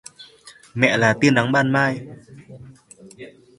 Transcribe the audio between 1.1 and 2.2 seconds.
tia nắng ban mai